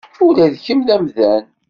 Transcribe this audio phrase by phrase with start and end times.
[0.25, 1.43] Ula d kemm d amdan.